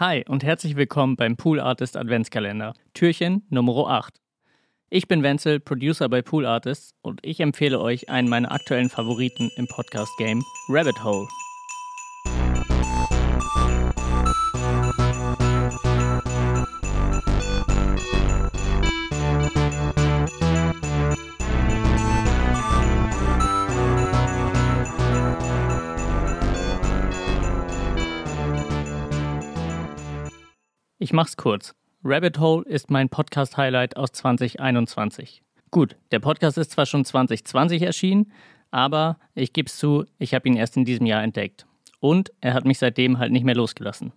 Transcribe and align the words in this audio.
Hi 0.00 0.24
und 0.28 0.44
herzlich 0.44 0.76
willkommen 0.76 1.16
beim 1.16 1.36
Pool 1.36 1.58
Artist 1.58 1.96
Adventskalender, 1.96 2.72
Türchen 2.94 3.42
Nummer 3.50 3.88
8. 3.88 4.14
Ich 4.90 5.08
bin 5.08 5.24
Wenzel, 5.24 5.58
Producer 5.58 6.08
bei 6.08 6.22
Pool 6.22 6.46
Artists 6.46 6.94
und 7.02 7.18
ich 7.24 7.40
empfehle 7.40 7.80
euch 7.80 8.08
einen 8.08 8.28
meiner 8.28 8.52
aktuellen 8.52 8.90
Favoriten 8.90 9.50
im 9.56 9.66
Podcast-Game, 9.66 10.44
Rabbit 10.68 11.02
Hole. 11.02 11.26
Ich 31.00 31.12
mach's 31.12 31.36
kurz. 31.36 31.76
Rabbit 32.02 32.40
Hole 32.40 32.64
ist 32.64 32.90
mein 32.90 33.08
Podcast-Highlight 33.08 33.96
aus 33.96 34.10
2021. 34.10 35.44
Gut, 35.70 35.94
der 36.10 36.18
Podcast 36.18 36.58
ist 36.58 36.72
zwar 36.72 36.86
schon 36.86 37.04
2020 37.04 37.82
erschienen, 37.82 38.32
aber 38.72 39.16
ich 39.36 39.52
gebe 39.52 39.68
es 39.68 39.76
zu, 39.76 40.06
ich 40.18 40.34
habe 40.34 40.48
ihn 40.48 40.56
erst 40.56 40.76
in 40.76 40.84
diesem 40.84 41.06
Jahr 41.06 41.22
entdeckt. 41.22 41.66
Und 42.00 42.32
er 42.40 42.52
hat 42.52 42.64
mich 42.64 42.80
seitdem 42.80 43.20
halt 43.20 43.30
nicht 43.30 43.44
mehr 43.44 43.54
losgelassen. 43.54 44.12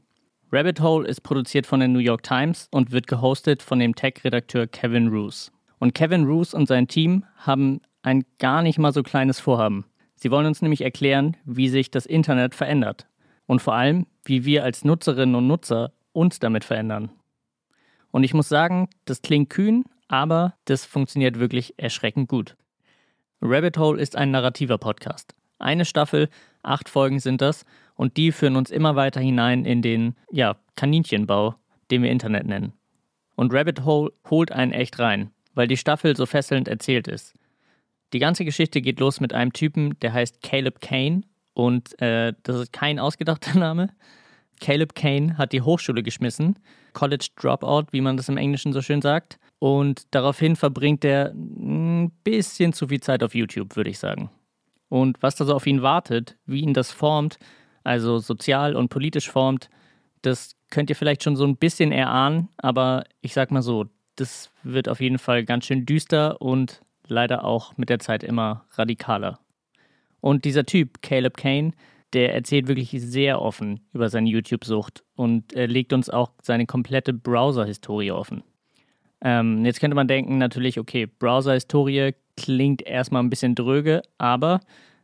Rabbit 0.51 0.81
Hole 0.81 1.07
ist 1.07 1.21
produziert 1.21 1.67
von 1.67 1.81
der 1.81 1.87
New 1.87 1.99
York 1.99 2.23
Times 2.23 2.67
und 2.71 2.91
wird 2.91 3.05
gehostet 3.05 3.61
von 3.61 3.77
dem 3.77 3.93
Tech-Redakteur 3.93 4.65
Kevin 4.65 5.09
Roos. 5.09 5.51
Und 5.77 5.93
Kevin 5.93 6.25
Roos 6.25 6.55
und 6.55 6.67
sein 6.67 6.87
Team 6.87 7.25
haben 7.37 7.81
ein 8.01 8.25
gar 8.39 8.63
nicht 8.63 8.79
mal 8.79 8.91
so 8.91 9.03
kleines 9.03 9.39
Vorhaben. 9.39 9.85
Sie 10.15 10.31
wollen 10.31 10.47
uns 10.47 10.63
nämlich 10.63 10.81
erklären, 10.81 11.37
wie 11.45 11.69
sich 11.69 11.91
das 11.91 12.07
Internet 12.07 12.55
verändert. 12.55 13.05
Und 13.45 13.61
vor 13.61 13.75
allem, 13.75 14.07
wie 14.25 14.45
wir 14.45 14.63
als 14.63 14.83
Nutzerinnen 14.83 15.35
und 15.35 15.45
Nutzer 15.45 15.91
uns 16.13 16.39
damit 16.39 16.63
verändern. 16.63 17.11
Und 18.11 18.23
ich 18.23 18.33
muss 18.33 18.49
sagen, 18.49 18.89
das 19.05 19.21
klingt 19.21 19.49
kühn, 19.49 19.85
aber 20.07 20.55
das 20.65 20.85
funktioniert 20.85 21.39
wirklich 21.39 21.73
erschreckend 21.77 22.27
gut. 22.27 22.55
Rabbit 23.41 23.77
Hole 23.77 24.01
ist 24.01 24.15
ein 24.15 24.31
narrativer 24.31 24.77
Podcast. 24.77 25.33
Eine 25.57 25.85
Staffel, 25.85 26.29
acht 26.63 26.89
Folgen 26.89 27.19
sind 27.19 27.41
das, 27.41 27.65
und 27.95 28.17
die 28.17 28.31
führen 28.31 28.55
uns 28.55 28.71
immer 28.71 28.95
weiter 28.95 29.21
hinein 29.21 29.65
in 29.65 29.81
den, 29.81 30.15
ja, 30.31 30.57
Kaninchenbau, 30.75 31.55
den 31.91 32.03
wir 32.03 32.11
Internet 32.11 32.45
nennen. 32.45 32.73
Und 33.35 33.53
Rabbit 33.53 33.85
Hole 33.85 34.11
holt 34.29 34.51
einen 34.51 34.71
echt 34.71 34.99
rein, 34.99 35.31
weil 35.53 35.67
die 35.67 35.77
Staffel 35.77 36.15
so 36.15 36.25
fesselnd 36.25 36.67
erzählt 36.67 37.07
ist. 37.07 37.33
Die 38.13 38.19
ganze 38.19 38.43
Geschichte 38.43 38.81
geht 38.81 38.99
los 38.99 39.19
mit 39.19 39.33
einem 39.33 39.53
Typen, 39.53 39.97
der 40.01 40.13
heißt 40.13 40.41
Caleb 40.41 40.81
Kane, 40.81 41.21
und 41.53 41.99
äh, 42.01 42.33
das 42.43 42.57
ist 42.57 42.73
kein 42.73 42.99
ausgedachter 42.99 43.57
Name. 43.59 43.89
Caleb 44.61 44.95
Kane 44.95 45.37
hat 45.37 45.51
die 45.51 45.61
Hochschule 45.61 46.03
geschmissen, 46.03 46.57
College 46.93 47.27
Dropout, 47.35 47.87
wie 47.91 47.99
man 47.99 48.15
das 48.15 48.29
im 48.29 48.37
Englischen 48.37 48.71
so 48.71 48.81
schön 48.81 49.01
sagt. 49.01 49.37
Und 49.59 50.07
daraufhin 50.11 50.55
verbringt 50.55 51.03
er 51.03 51.33
ein 51.33 52.11
bisschen 52.23 52.71
zu 52.71 52.87
viel 52.87 53.01
Zeit 53.01 53.23
auf 53.23 53.35
YouTube, 53.35 53.75
würde 53.75 53.89
ich 53.89 53.99
sagen. 53.99 54.29
Und 54.87 55.21
was 55.21 55.35
da 55.35 55.45
so 55.45 55.53
auf 55.53 55.67
ihn 55.67 55.81
wartet, 55.81 56.37
wie 56.45 56.61
ihn 56.61 56.73
das 56.73 56.91
formt, 56.91 57.37
also 57.83 58.19
sozial 58.19 58.75
und 58.75 58.89
politisch 58.89 59.29
formt, 59.29 59.69
das 60.21 60.55
könnt 60.69 60.89
ihr 60.89 60.95
vielleicht 60.95 61.23
schon 61.23 61.35
so 61.35 61.45
ein 61.45 61.57
bisschen 61.57 61.91
erahnen, 61.91 62.49
aber 62.57 63.03
ich 63.21 63.33
sag 63.33 63.51
mal 63.51 63.61
so, 63.61 63.85
das 64.15 64.51
wird 64.63 64.89
auf 64.89 65.01
jeden 65.01 65.17
Fall 65.17 65.43
ganz 65.43 65.65
schön 65.65 65.85
düster 65.85 66.41
und 66.41 66.81
leider 67.07 67.43
auch 67.43 67.77
mit 67.77 67.89
der 67.89 67.99
Zeit 67.99 68.23
immer 68.23 68.65
radikaler. 68.73 69.39
Und 70.19 70.45
dieser 70.45 70.65
Typ, 70.65 71.01
Caleb 71.01 71.37
Kane, 71.37 71.71
der 72.13 72.33
erzählt 72.33 72.67
wirklich 72.67 72.89
sehr 72.91 73.41
offen 73.41 73.81
über 73.93 74.09
seine 74.09 74.29
YouTube-Sucht 74.29 75.03
und 75.15 75.53
er 75.53 75.67
legt 75.67 75.93
uns 75.93 76.09
auch 76.09 76.31
seine 76.41 76.65
komplette 76.65 77.13
Browser-Historie 77.13 78.11
offen. 78.11 78.43
Ähm, 79.21 79.63
jetzt 79.65 79.79
könnte 79.79 79.95
man 79.95 80.07
denken, 80.07 80.37
natürlich, 80.37 80.79
okay, 80.79 81.05
Browser-Historie 81.05 82.13
klingt 82.35 82.81
erstmal 82.81 83.23
ein 83.23 83.29
bisschen 83.29 83.55
dröge, 83.55 84.01
aber 84.17 84.59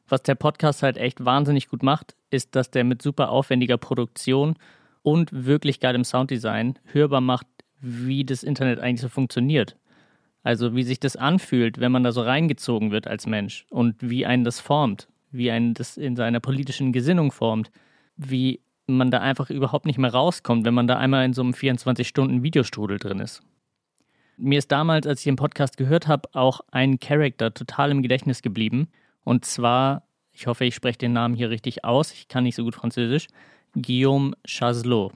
was 0.08 0.24
der 0.24 0.36
Podcast 0.36 0.84
halt 0.84 0.98
echt 0.98 1.24
wahnsinnig 1.24 1.68
gut 1.68 1.84
macht, 1.84 2.16
ist, 2.30 2.56
dass 2.56 2.72
der 2.72 2.84
mit 2.84 3.02
super 3.02 3.30
aufwendiger 3.30 3.78
Produktion 3.78 4.56
und 5.02 5.46
wirklich 5.46 5.80
geilem 5.80 6.04
Sounddesign 6.04 6.80
hörbar 6.92 7.22
macht, 7.22 7.48
wie 7.80 8.26
das 8.26 8.44
Internet 8.44 8.80
eigentlich 8.80 9.02
so 9.02 9.10
funktioniert. 9.10 9.78
Also 10.44 10.76
wie 10.76 10.84
sich 10.84 11.00
das 11.00 11.16
anfühlt, 11.16 11.80
wenn 11.80 11.92
man 11.92 12.04
da 12.04 12.12
so 12.12 12.22
reingezogen 12.22 12.92
wird 12.92 13.08
als 13.08 13.28
Mensch 13.28 13.66
und 13.70 13.96
wie 14.00 14.26
einen 14.26 14.44
das 14.44 14.60
formt 14.60 15.08
wie 15.32 15.52
einen 15.52 15.74
das 15.74 15.98
in 15.98 16.16
seiner 16.16 16.40
politischen 16.40 16.94
Gesinnung 16.94 17.32
formt, 17.32 17.72
wie 18.16 18.62
man 18.88 19.12
da 19.12 19.20
einfach 19.20 19.50
überhaupt 19.50 19.86
nicht 19.86 20.00
mehr 20.00 20.14
rauskommt, 20.14 20.66
wenn 20.66 20.74
man 20.74 20.88
da 20.88 20.98
einmal 20.98 21.26
in 21.26 21.34
so 21.34 21.42
einem 21.42 21.52
24-Stunden-Videostrudel 21.52 23.00
drin 23.00 23.20
ist. 23.20 23.42
Mir 24.38 24.60
ist 24.60 24.72
damals, 24.72 25.08
als 25.08 25.22
ich 25.22 25.26
den 25.26 25.36
Podcast 25.36 25.78
gehört 25.78 26.08
habe, 26.08 26.30
auch 26.34 26.62
ein 26.72 27.00
Charakter 27.00 27.54
total 27.54 27.92
im 27.92 28.02
Gedächtnis 28.02 28.42
geblieben. 28.42 28.88
Und 29.24 29.46
zwar, 29.46 30.04
ich 30.32 30.48
hoffe, 30.48 30.66
ich 30.66 30.76
spreche 30.76 31.00
den 31.00 31.14
Namen 31.14 31.36
hier 31.36 31.50
richtig 31.50 31.84
aus, 31.84 32.14
ich 32.14 32.28
kann 32.28 32.44
nicht 32.44 32.56
so 32.56 32.64
gut 32.64 32.76
Französisch, 32.76 33.28
Guillaume 33.74 34.36
Chaslot. 34.48 35.14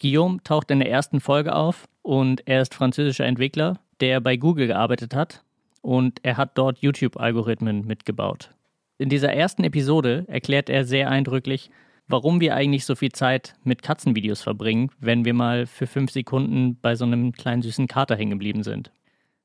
Guillaume 0.00 0.42
taucht 0.42 0.70
in 0.70 0.78
der 0.78 0.90
ersten 0.90 1.20
Folge 1.20 1.54
auf 1.54 1.86
und 2.02 2.46
er 2.46 2.62
ist 2.62 2.74
französischer 2.74 3.26
Entwickler, 3.26 3.80
der 4.00 4.20
bei 4.20 4.36
Google 4.36 4.68
gearbeitet 4.68 5.14
hat 5.14 5.42
und 5.82 6.20
er 6.22 6.36
hat 6.36 6.56
dort 6.56 6.78
YouTube-Algorithmen 6.78 7.86
mitgebaut. 7.86 8.50
In 8.98 9.08
dieser 9.10 9.32
ersten 9.32 9.62
Episode 9.64 10.24
erklärt 10.26 10.70
er 10.70 10.84
sehr 10.84 11.10
eindrücklich, 11.10 11.70
warum 12.08 12.40
wir 12.40 12.54
eigentlich 12.54 12.86
so 12.86 12.94
viel 12.94 13.12
Zeit 13.12 13.54
mit 13.62 13.82
Katzenvideos 13.82 14.42
verbringen, 14.42 14.90
wenn 14.98 15.24
wir 15.24 15.34
mal 15.34 15.66
für 15.66 15.86
fünf 15.86 16.12
Sekunden 16.12 16.78
bei 16.80 16.94
so 16.94 17.04
einem 17.04 17.32
kleinen 17.32 17.62
süßen 17.62 17.88
Kater 17.88 18.16
hängen 18.16 18.30
geblieben 18.30 18.62
sind. 18.62 18.90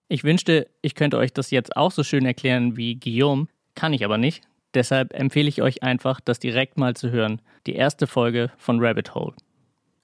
Ich 0.07 0.23
wünschte, 0.23 0.67
ich 0.81 0.95
könnte 0.95 1.17
euch 1.17 1.33
das 1.33 1.51
jetzt 1.51 1.75
auch 1.75 1.91
so 1.91 2.03
schön 2.03 2.25
erklären 2.25 2.77
wie 2.77 2.95
Guillaume, 2.95 3.47
kann 3.75 3.93
ich 3.93 4.05
aber 4.05 4.17
nicht. 4.17 4.43
Deshalb 4.73 5.13
empfehle 5.13 5.49
ich 5.49 5.61
euch 5.61 5.83
einfach, 5.83 6.21
das 6.21 6.39
direkt 6.39 6.77
mal 6.77 6.95
zu 6.95 7.11
hören. 7.11 7.41
Die 7.67 7.75
erste 7.75 8.07
Folge 8.07 8.51
von 8.57 8.79
Rabbit 8.79 9.15
Hole. 9.15 9.35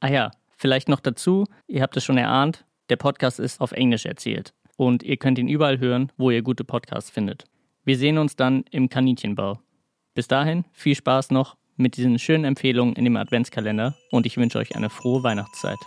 Ah 0.01 0.09
ja, 0.09 0.31
vielleicht 0.57 0.89
noch 0.89 0.99
dazu, 0.99 1.45
ihr 1.67 1.81
habt 1.81 1.95
es 1.95 2.03
schon 2.03 2.17
erahnt, 2.17 2.65
der 2.89 2.97
Podcast 2.97 3.39
ist 3.39 3.61
auf 3.61 3.71
Englisch 3.71 4.05
erzählt. 4.05 4.53
Und 4.75 5.03
ihr 5.03 5.17
könnt 5.17 5.39
ihn 5.39 5.47
überall 5.47 5.79
hören, 5.79 6.11
wo 6.17 6.31
ihr 6.31 6.41
gute 6.41 6.63
Podcasts 6.63 7.09
findet. 7.09 7.45
Wir 7.87 7.97
sehen 7.97 8.17
uns 8.17 8.35
dann 8.35 8.65
im 8.69 8.89
Kaninchenbau. 8.89 9.61
Bis 10.13 10.27
dahin, 10.27 10.65
viel 10.73 10.93
Spaß 10.93 11.31
noch 11.31 11.55
mit 11.77 11.95
diesen 11.95 12.19
schönen 12.19 12.43
Empfehlungen 12.43 12.97
in 12.97 13.05
dem 13.05 13.15
Adventskalender 13.15 13.95
und 14.11 14.25
ich 14.25 14.35
wünsche 14.35 14.57
euch 14.57 14.75
eine 14.75 14.89
frohe 14.89 15.23
Weihnachtszeit. 15.23 15.77